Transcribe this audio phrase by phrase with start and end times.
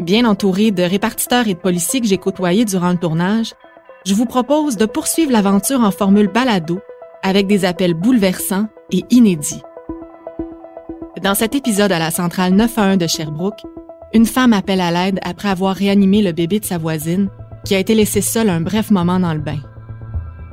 [0.00, 3.52] Bien entouré de répartiteurs et de policiers que j'ai côtoyés durant le tournage,
[4.06, 6.80] je vous propose de poursuivre l'aventure en formule balado
[7.22, 9.60] avec des appels bouleversants et inédits.
[11.22, 13.60] Dans cet épisode à la centrale 911 de Sherbrooke,
[14.14, 17.28] une femme appelle à l'aide après avoir réanimé le bébé de sa voisine
[17.66, 19.60] qui a été laissé seul un bref moment dans le bain.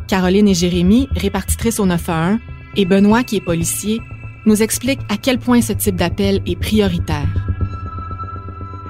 [0.09, 2.39] Caroline et Jérémy, répartitrices au 911,
[2.75, 4.01] et Benoît, qui est policier,
[4.45, 7.46] nous expliquent à quel point ce type d'appel est prioritaire.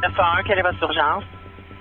[0.09, 1.23] 911, quelle est votre urgence?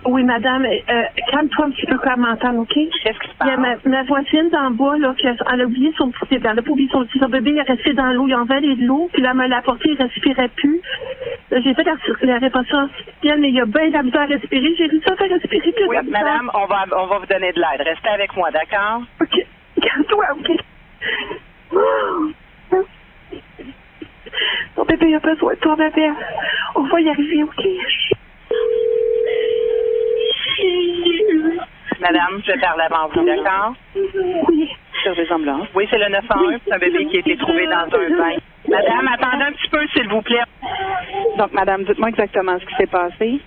[0.05, 2.75] Oui, madame, euh, calme-toi un petit peu quand m'entendre, OK?
[2.75, 3.85] Qu'est-ce qui se Il y a passe?
[3.85, 6.49] ma, ma voisine d'en bas, là, qui a, elle a oublié son petit bébé.
[6.53, 8.39] Elle a pas oublié son petit son bébé, il est resté dans l'eau, il a
[8.39, 10.81] envalé de l'eau, puis là, elle me l'a apporté, il respirait plus.
[11.51, 14.75] J'ai fait la, la réparation artificielle, mais il a bien de la misère à respirer.
[14.79, 17.59] J'ai réussi à faire respirer de Oui, madame, on va, on va vous donner de
[17.61, 17.81] l'aide.
[17.85, 19.03] Restez avec moi, d'accord?
[19.21, 19.35] OK.
[19.83, 20.51] Calme-toi, OK?
[24.75, 26.11] Ton bébé a besoin de toi, bébé.
[26.75, 27.67] On va y arriver, OK?
[32.01, 33.75] Madame, je vais parler avant vous, d'accord?
[34.49, 34.69] Oui.
[35.03, 35.69] Service ambulance.
[35.75, 36.55] Oui, c'est le 911.
[36.65, 38.37] C'est un bébé qui a été trouvé dans un bain.
[38.69, 40.43] Madame, attendez un petit peu, s'il vous plaît.
[41.39, 43.41] Donc, madame, dites-moi exactement ce qui s'est passé.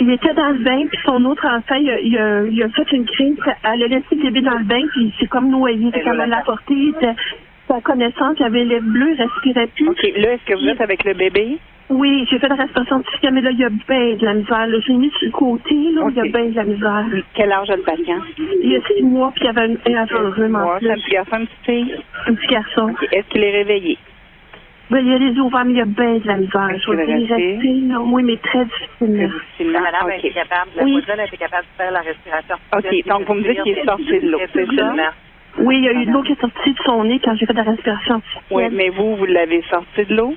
[0.00, 2.68] Il était dans le bain, puis son autre enfant, il a, il a, il a
[2.68, 3.36] fait une crise.
[3.64, 5.90] Elle a laissé le bébé dans le bain, puis il s'est comme noyé.
[5.90, 7.14] Qu'elle me l'a était,
[7.68, 9.88] sa connaissance, il avait les bleus, il respirait plus.
[9.88, 11.58] OK, là, est-ce que vous êtes avec le bébé?
[11.88, 14.66] Oui, j'ai fait la respiration artificielle, mais là, il y a bien de la misère.
[14.66, 14.78] là.
[14.84, 17.06] J'ai mis sur le côté, là, il y a bien de la misère.
[17.34, 18.18] Quel âge a le patient?
[18.62, 20.58] Il y a six mois, puis il y avait un, un aveuglement.
[20.58, 21.96] Moi, c'est un petit garçon, une petite fille.
[22.26, 22.94] Un petit garçon.
[23.12, 23.98] Est-ce qu'il est réveillé?
[24.90, 26.70] Ben, il y a les yeux ouverts, mais il y a bien de la misère.
[26.78, 27.58] Je veux dire, est
[27.98, 29.28] oui, mais très difficilement.
[29.28, 29.80] Difficilement.
[29.80, 30.18] Madame a OK.
[30.18, 30.92] été capable, la Oui.
[30.92, 32.54] voisine a été capable de faire la respiration.
[32.72, 34.72] OK, donc vous me dites qu'il est sorti de l'eau, c'est ça?
[34.72, 35.08] Absolument.
[35.58, 37.46] Oui, il y a eu de l'eau qui est sortie de son nez quand j'ai
[37.46, 38.22] fait la respiration.
[38.50, 40.34] Oui, mais vous, vous l'avez sorti de l'eau?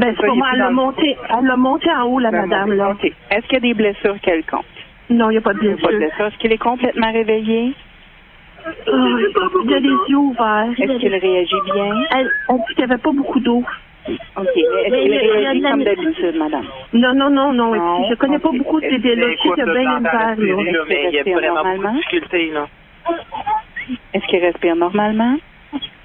[0.00, 1.16] Ben, c'est pour moi, elle l'a le- monté,
[1.56, 2.90] monté en haut, la madame, là.
[2.90, 3.04] OK.
[3.30, 4.64] Est-ce qu'il y a des blessures quelconques?
[5.10, 6.26] Non, il n'y a pas de a blessures.
[6.26, 7.74] Est-ce qu'il est complètement réveillé?
[8.66, 8.70] Ah,
[9.64, 10.68] il a les yeux ouverts.
[10.78, 11.94] Est-ce qu'il réagit bien?
[12.16, 13.62] Elle, dit qu'il n'y avait pas beaucoup d'eau.
[14.36, 14.46] OK.
[14.56, 16.64] Est-ce qu'il a- a réagit comme d'habitude, madame?
[16.92, 17.74] Non, non, non, non.
[17.74, 19.26] Non, Je connais pas beaucoup de bébés là.
[19.30, 20.02] Je sais qu'il y a bien une
[21.08, 22.66] il y a vraiment beaucoup de difficultés, là.
[24.14, 25.36] Est-ce qu'il respire normalement?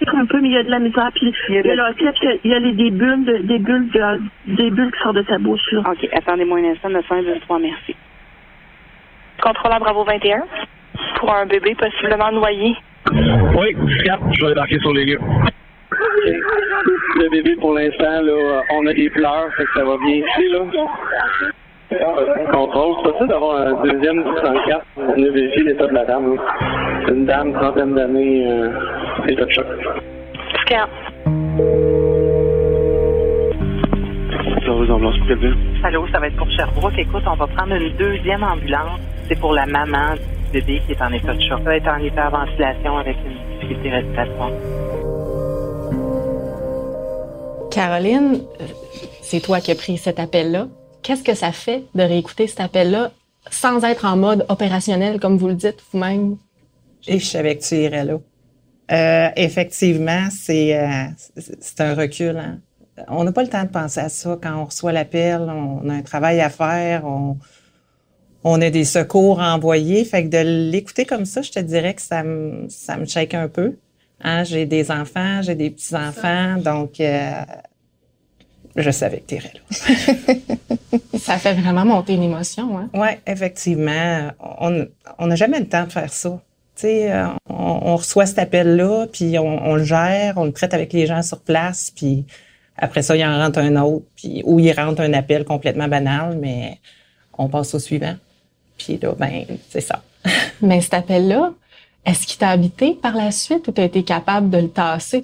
[0.07, 1.09] Un peu, mais il y a de la misère.
[1.15, 2.59] Puis, Il y a de il y a, la- là, tu sais, il y a
[2.59, 4.21] les, des bulles, de- des bulles, de-
[4.55, 5.81] des bulles qui sortent de sa bouche, là.
[5.89, 6.07] OK.
[6.13, 6.89] Attendez-moi un instant.
[6.89, 7.95] 923, merci.
[9.41, 10.43] Contrôleur Bravo 21
[11.17, 12.75] pour un bébé possiblement noyé.
[13.11, 13.75] Oui,
[14.05, 15.19] Cap, je vais débarquer sur les lieux.
[17.17, 20.49] Le bébé, pour l'instant, là, on a des pleurs, fait que ça va bien ici,
[20.49, 20.59] là.
[21.91, 24.85] Euh, Contrôle, c'est possible d'avoir un deuxième 104.
[24.97, 26.35] On a vérifié l'état de la dame.
[26.35, 26.41] là.
[27.05, 28.69] C'est une dame, trentaine d'années, euh,
[29.27, 29.65] état de choc.
[35.27, 35.55] Ville?
[35.83, 36.97] Allô, ça va être pour Sherbrooke.
[36.97, 38.99] Écoute, on va prendre une deuxième ambulance.
[39.27, 41.59] C'est pour la maman du bébé qui est en état de choc.
[41.59, 44.51] Ça va être en hyperventilation avec une difficulté respiratoire.
[47.71, 48.41] Caroline,
[49.21, 50.67] c'est toi qui as pris cet appel-là.
[51.03, 53.11] Qu'est-ce que ça fait de réécouter cet appel-là
[53.51, 56.37] sans être en mode opérationnel, comme vous le dites vous-même?
[57.07, 58.15] Et je savais que tu irais là.
[58.91, 61.05] Euh, effectivement, c'est euh,
[61.59, 62.37] c'est un recul.
[62.37, 62.59] hein.
[63.09, 65.41] On n'a pas le temps de penser à ça quand on reçoit l'appel.
[65.41, 67.05] On a un travail à faire.
[67.05, 67.37] On,
[68.43, 70.05] on a des secours à envoyer.
[70.05, 73.33] Fait que de l'écouter comme ça, je te dirais que ça me ça me shake
[73.33, 73.75] un peu.
[74.21, 77.31] Hein, j'ai des enfants, j'ai des petits enfants, donc euh,
[78.77, 80.37] je savais que tu irais là.
[81.19, 82.89] Ça fait vraiment monter une émotion, hein?
[82.93, 84.29] Oui, effectivement.
[84.39, 84.85] On
[85.17, 86.39] on n'a jamais le temps de faire ça.
[86.83, 90.93] Euh, on, on reçoit cet appel-là, puis on, on le gère, on le traite avec
[90.93, 92.25] les gens sur place, puis
[92.77, 96.37] après ça, il en rentre un autre, puis ou il rentre un appel complètement banal,
[96.39, 96.79] mais
[97.37, 98.15] on passe au suivant.
[98.77, 100.03] Puis là, ben, c'est ça.
[100.61, 101.53] Mais cet appel-là,
[102.05, 105.23] est-ce qu'il t'a habité par la suite ou t'as été capable de le tasser?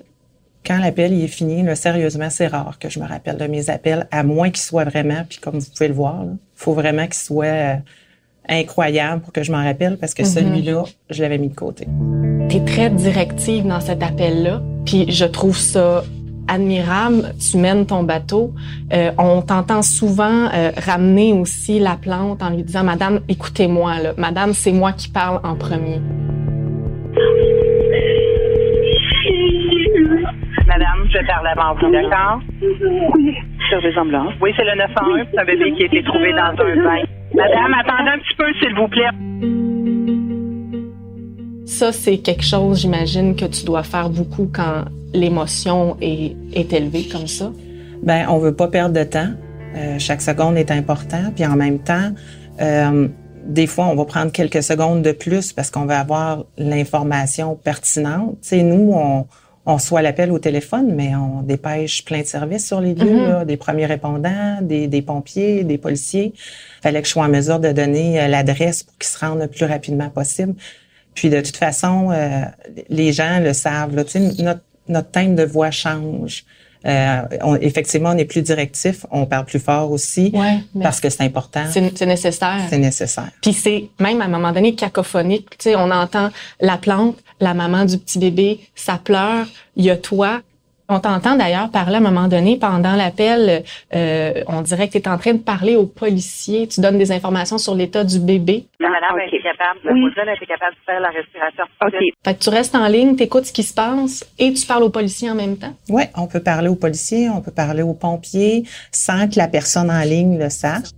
[0.66, 3.70] Quand l'appel il est fini, là, sérieusement, c'est rare que je me rappelle de mes
[3.70, 7.06] appels, à moins qu'il soit vraiment, puis comme vous pouvez le voir, il faut vraiment
[7.06, 7.76] qu'il soit euh,
[8.52, 11.88] incroyable pour que je m'en rappelle, parce que celui-là, je l'avais mis de côté.
[12.50, 16.04] T'es très directive dans cet appel-là, puis je trouve ça
[16.48, 17.34] admirable.
[17.40, 18.54] Tu mènes ton bateau.
[18.94, 23.94] Euh, on t'entend souvent euh, ramener aussi la plante en lui disant, Madame, écoutez-moi.
[24.18, 26.02] Madame, c'est moi qui parle en premier.
[30.68, 32.42] Madame, je vais parler avant vous, d'accord?
[33.16, 33.36] Oui.
[33.70, 34.34] Service ambulance.
[34.42, 35.28] Oui, c'est le 911.
[35.32, 37.04] C'est un bébé qui a été trouvé dans un bain.
[37.42, 39.10] Madame, attendez un petit peu, s'il vous plaît.
[41.66, 47.08] Ça, c'est quelque chose, j'imagine, que tu dois faire beaucoup quand l'émotion est, est élevée
[47.12, 47.52] comme ça.
[48.04, 49.30] Ben, on veut pas perdre de temps.
[49.76, 51.32] Euh, chaque seconde est important.
[51.36, 52.12] Puis en même temps,
[52.62, 53.08] euh,
[53.46, 58.38] des fois, on va prendre quelques secondes de plus parce qu'on va avoir l'information pertinente.
[58.42, 59.26] Tu sais, nous, on,
[59.66, 63.30] on reçoit l'appel au téléphone, mais on dépêche plein de services sur les lieux, Mhm.
[63.30, 66.34] là, des premiers répondants, des, des pompiers, des policiers.
[66.82, 69.48] Fallait que je sois en mesure de donner euh, l'adresse pour qu'ils se rendent le
[69.48, 70.56] plus rapidement possible.
[71.14, 72.42] Puis de toute façon, euh,
[72.90, 73.96] les gens le savent.
[73.96, 74.04] Là,
[74.40, 76.44] notre, notre thème de voix change.
[76.86, 81.10] Euh, on- effectivement, on est plus directif, on parle plus fort aussi Ouais, parce que
[81.10, 82.62] c'est important, c'est c'est nécessaire.
[82.70, 83.30] c'est nécessaire.
[83.42, 85.50] Puis c'est même à un moment donné cacophonique.
[85.58, 86.30] Tu sais, on entend
[86.60, 89.46] la plante, la maman du petit bébé, ça pleure,
[89.76, 90.42] il y a toi.
[90.94, 93.64] On t'entend d'ailleurs parler à un moment donné pendant l'appel.
[93.96, 96.68] euh, on dirait que tu es en train de parler aux policiers.
[96.68, 98.66] Tu donnes des informations sur l'état du bébé?
[98.78, 100.02] Madame capable, la Oui.
[100.02, 101.64] Maudrine a été capable de faire la respiration.
[101.86, 101.94] OK.
[102.26, 104.84] Fait que tu restes en ligne, tu écoutes ce qui se passe et tu parles
[104.84, 105.74] aux policiers en même temps?
[105.90, 109.90] Oui, on peut parler aux policiers, on peut parler aux pompiers sans que la personne
[109.90, 110.90] en ligne le sache.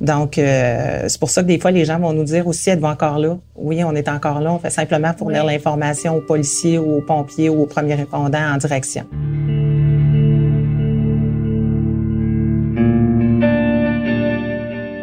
[0.00, 2.86] Donc, euh, c'est pour ça que des fois, les gens vont nous dire aussi, êtes-vous
[2.86, 3.36] encore là?
[3.54, 4.50] Oui, on est encore là.
[4.52, 8.56] On fait simplement fournir l'information aux policiers ou aux pompiers ou aux premiers répondants en
[8.56, 9.04] direction.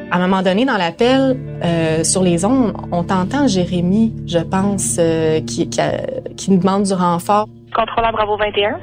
[0.10, 4.98] À un moment donné, dans l'appel, euh, sur les ondes, on t'entend Jérémy, je pense,
[5.00, 6.02] euh, qui, qui, a-
[6.38, 7.48] qui nous demande du renfort.
[7.76, 8.78] Contrôleur Bravo 21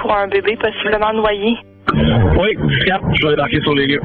[0.00, 1.56] pour un bébé possiblement noyé.
[1.92, 2.56] Oui,
[2.86, 4.00] cap, je vais débarquer sur les lieux.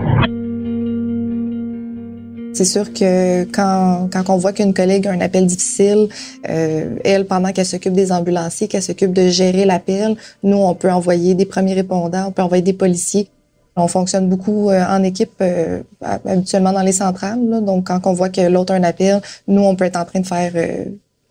[2.53, 6.09] C'est sûr que quand, quand on voit qu'une collègue a un appel difficile,
[6.50, 10.92] euh, elle, pendant qu'elle s'occupe des ambulanciers, qu'elle s'occupe de gérer l'appel, nous, on peut
[10.92, 13.30] envoyer des premiers répondants, on peut envoyer des policiers.
[13.77, 17.39] On fonctionne beaucoup euh, en équipe euh, habituellement dans les centrales.
[17.48, 17.62] là.
[17.62, 20.19] Donc, quand on voit que l'autre a un appel, nous, on peut être en train
[20.19, 20.86] de faire euh,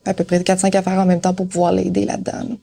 [0.07, 2.49] à peu près 4-5 affaires en même temps pour pouvoir l'aider là-dedans.
[2.49, 2.57] là.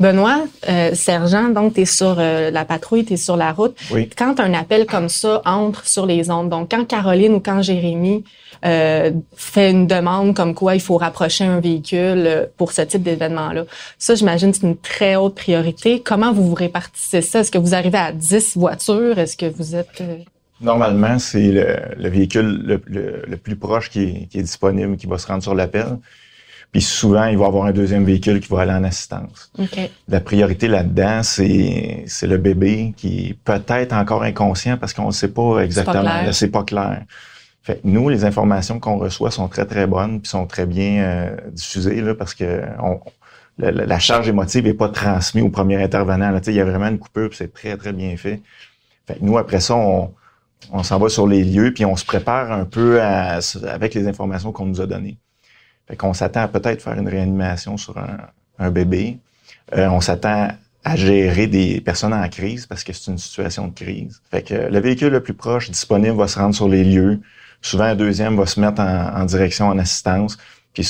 [0.00, 3.76] Benoît, euh, sergent, donc tu es sur euh, la patrouille, tu es sur la route.
[3.92, 4.10] Oui.
[4.16, 8.24] Quand un appel comme ça entre sur les ondes, donc quand Caroline ou quand Jérémy
[8.64, 13.02] euh, fait une demande comme quoi il faut rapprocher un véhicule euh, pour ce type
[13.04, 13.64] d'événement-là,
[13.98, 16.00] ça, j'imagine, c'est une très haute priorité.
[16.00, 17.40] Comment vous vous répartissez ça?
[17.40, 19.18] Est-ce que vous arrivez à 10 voitures?
[19.18, 20.00] Est-ce que vous êtes...
[20.00, 20.16] euh,
[20.60, 24.96] Normalement, c'est le, le véhicule le, le- le plus proche qui est, qui est disponible,
[24.96, 25.98] qui va se rendre sur l'appel.
[26.72, 29.50] Puis souvent, il va y avoir un deuxième véhicule qui va aller en assistance.
[29.58, 29.78] OK.
[30.08, 35.12] La priorité là-dedans, c'est c'est le bébé qui est peut-être encore inconscient parce qu'on ne
[35.12, 36.00] sait pas exactement.
[36.00, 36.24] clair.
[36.24, 37.02] là, C'est pas clair.
[37.62, 41.02] Fait que nous, les informations qu'on reçoit sont très, très bonnes puis sont très bien
[41.04, 42.98] euh, diffusées là, parce que on,
[43.58, 46.30] la, la- charge émotive n'est pas transmise au premier intervenant.
[46.30, 46.40] Là.
[46.40, 48.40] Tu sais, Il y a vraiment une coupure puis c'est très, très bien fait.
[49.06, 50.10] Fait que nous, après ça, on,
[50.72, 54.08] on s'en va sur les lieux puis on se prépare un peu à- avec les
[54.08, 55.18] informations qu'on nous a données.
[55.96, 58.18] Qu'on s'attend à peut-être faire une réanimation sur un,
[58.58, 59.18] un bébé.
[59.76, 60.48] Euh, on s'attend
[60.84, 64.20] à gérer des personnes en crise parce que c'est une situation de crise.
[64.30, 67.20] Fait que le véhicule le plus proche disponible va se rendre sur les lieux.
[67.60, 70.38] Souvent, un deuxième va se mettre en, en direction en assistance.
[70.74, 70.88] Puis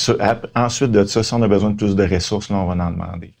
[0.55, 2.91] ensuite de ça, si on a besoin de plus de ressources, là, on va en
[2.91, 3.33] demander.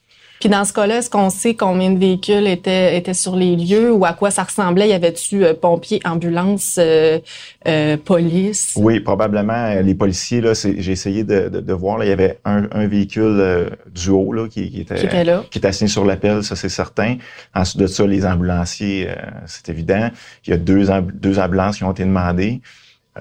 [0.43, 3.93] Puis dans ce cas-là, est-ce qu'on sait combien de véhicules étaient, étaient sur les lieux
[3.93, 4.89] ou à quoi ça ressemblait?
[4.89, 7.19] Y avait-tu euh, pompiers, ambulances, euh,
[7.65, 8.73] euh, police?
[8.75, 9.53] Oui, probablement.
[9.53, 12.39] euh, Les policiers, là, c'est- j'ai essayé de, de, de voir, là, il y avait
[12.43, 15.45] un, un véhicule euh, du haut là, qui, qui était, Qui était là.
[15.49, 17.15] qui assigné sur l'appel, ça c'est certain.
[17.55, 20.09] Ensuite de ça, les ambulanciers, euh, c'est évident.
[20.45, 22.59] Il y a deux, deux ambulances qui ont été demandées.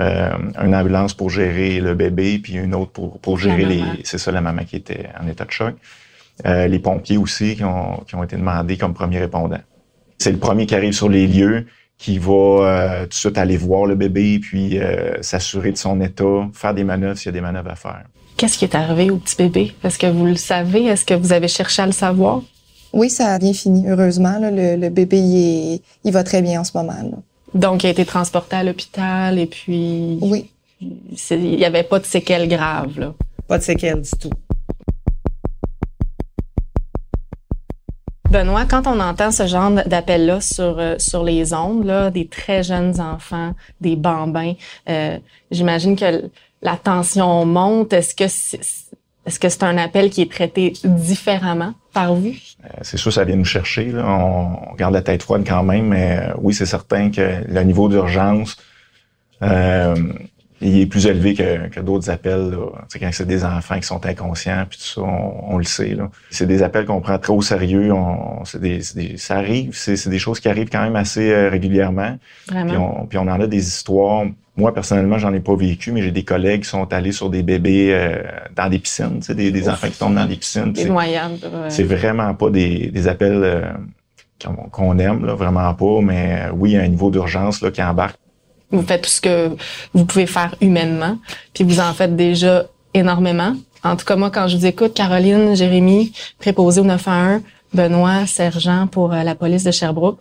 [0.00, 0.28] Euh,
[0.60, 3.82] une ambulance pour gérer le bébé, puis une autre pour, pour gérer les...
[4.02, 5.76] C'est ça, la maman qui était en état de choc.
[6.46, 9.60] Euh, les pompiers aussi qui ont, qui ont été demandés comme premiers répondants.
[10.18, 11.66] C'est le premier qui arrive sur les lieux
[11.98, 16.00] qui va euh, tout de suite aller voir le bébé, puis euh, s'assurer de son
[16.00, 18.02] état, faire des manœuvres s'il y a des manœuvres à faire.
[18.36, 19.72] Qu'est-ce qui est arrivé au petit bébé?
[19.84, 20.86] Est-ce que vous le savez?
[20.86, 22.42] Est-ce que vous avez cherché à le savoir?
[22.92, 24.38] Oui, ça a bien fini, heureusement.
[24.40, 24.50] là.
[24.50, 26.92] Le, le bébé, il, est- il va très bien en ce moment.
[26.92, 27.18] là.
[27.54, 30.50] Donc, il a été transporté à l'hôpital et puis Oui.
[30.80, 32.98] il n'y avait pas de séquelles graves.
[32.98, 33.14] Là.
[33.46, 34.30] Pas de séquelles du tout.
[38.32, 42.62] Benoît, quand on entend ce genre d'appel-là sur, euh, sur les ondes, là, des très
[42.62, 44.54] jeunes enfants, des bambins,
[44.88, 45.18] euh,
[45.50, 46.30] j'imagine que
[46.62, 47.92] la tension monte.
[47.92, 48.60] Est-ce que c'est,
[49.26, 51.74] est-ce que c'est un appel qui est traité différemment?
[51.92, 52.32] par vous?
[52.64, 53.92] Euh, c'est sûr, ça vient nous chercher.
[53.92, 54.06] Là.
[54.06, 57.90] On, garde la tête froide quand même, mais euh, oui, c'est certain que le niveau
[57.90, 58.56] d'urgence,
[60.62, 62.50] il est plus élevé que, que d'autres appels.
[62.50, 62.66] Là.
[62.98, 65.96] quand c'est des enfants qui sont inconscients, puis tout ça, on, le sait.
[66.30, 67.92] C'est des appels qu'on prend très au sérieux.
[67.92, 72.18] On, c'est des, des, ça arrive, c'est, des choses qui arrivent quand même assez régulièrement.
[72.48, 72.68] Vraiment?
[72.68, 74.24] Puis on, puis on en a des histoires
[74.56, 77.42] moi, personnellement, j'en ai pas vécu, mais j'ai des collègues qui sont allés sur des
[77.42, 78.22] bébés euh,
[78.54, 80.72] dans des piscines, tu sais, des, des enfants qui tombent dans des piscines.
[80.72, 81.38] Des noyades.
[81.68, 83.72] C'est vraiment pas des, des appels euh,
[84.70, 87.70] qu'on aime, là, vraiment pas, mais euh, oui, il y a un niveau d'urgence là,
[87.70, 88.18] qui embarque.
[88.72, 89.50] Vous faites tout ce que
[89.94, 91.18] vous pouvez faire humainement,
[91.54, 92.64] puis vous en faites déjà
[92.94, 93.54] énormément.
[93.84, 97.42] En tout cas, moi, quand je vous écoute, Caroline, Jérémy, préposé au 911,
[97.74, 100.18] Benoît, sergent pour la police de Sherbrooke,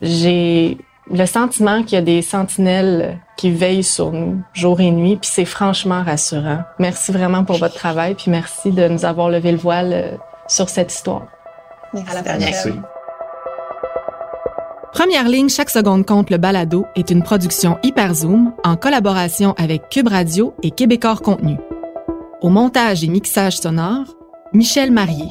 [0.00, 0.78] j'ai
[1.10, 5.30] le sentiment qu'il y a des sentinelles qui veillent sur nous jour et nuit, puis
[5.32, 6.62] c'est franchement rassurant.
[6.78, 10.16] Merci vraiment pour votre travail, puis merci de nous avoir levé le voile euh,
[10.48, 11.26] sur cette histoire.
[11.92, 12.16] Merci.
[12.16, 12.70] À la Merci.
[14.92, 20.08] Première ligne, chaque seconde compte le balado est une production Hyperzoom en collaboration avec Cube
[20.08, 21.56] Radio et Québecor Contenu.
[22.42, 24.14] Au montage et mixage sonore,
[24.52, 25.28] Michel Marié.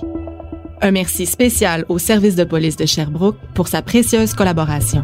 [0.81, 5.03] Un merci spécial au service de police de Sherbrooke pour sa précieuse collaboration.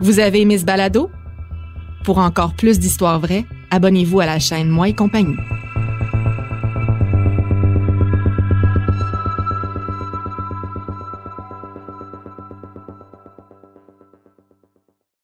[0.00, 1.10] Vous avez aimé ce balado?
[2.04, 5.34] Pour encore plus d'histoires vraies, abonnez-vous à la chaîne Moi et compagnie.